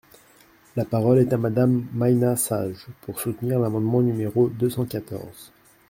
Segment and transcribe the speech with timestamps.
[0.75, 5.51] La parole est à Madame Maina Sage, pour soutenir l’amendement numéro deux cent quatorze.